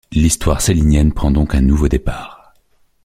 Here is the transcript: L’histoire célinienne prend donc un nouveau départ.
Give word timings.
L’histoire 0.11 0.61
célinienne 0.61 1.13
prend 1.13 1.29
donc 1.29 1.53
un 1.53 1.61
nouveau 1.61 1.87
départ. 1.87 2.55